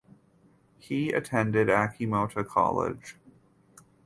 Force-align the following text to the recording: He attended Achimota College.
He 0.79 1.11
attended 1.13 1.67
Achimota 1.67 2.43
College. 2.43 3.17